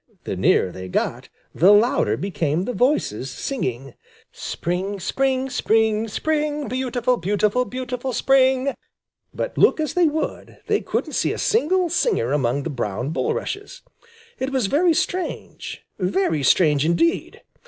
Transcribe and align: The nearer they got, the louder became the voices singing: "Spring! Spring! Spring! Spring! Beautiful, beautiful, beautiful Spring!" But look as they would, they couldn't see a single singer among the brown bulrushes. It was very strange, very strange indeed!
The 0.23 0.35
nearer 0.35 0.71
they 0.71 0.87
got, 0.87 1.29
the 1.53 1.71
louder 1.71 2.17
became 2.17 2.65
the 2.65 2.73
voices 2.73 3.29
singing: 3.29 3.93
"Spring! 4.31 4.99
Spring! 4.99 5.47
Spring! 5.47 6.07
Spring! 6.07 6.67
Beautiful, 6.67 7.17
beautiful, 7.17 7.65
beautiful 7.65 8.11
Spring!" 8.11 8.73
But 9.31 9.59
look 9.59 9.79
as 9.79 9.93
they 9.93 10.07
would, 10.07 10.57
they 10.65 10.81
couldn't 10.81 11.13
see 11.13 11.33
a 11.33 11.37
single 11.37 11.87
singer 11.91 12.31
among 12.31 12.63
the 12.63 12.71
brown 12.71 13.09
bulrushes. 13.11 13.83
It 14.39 14.49
was 14.49 14.65
very 14.65 14.95
strange, 14.95 15.83
very 15.99 16.41
strange 16.41 16.83
indeed! 16.83 17.43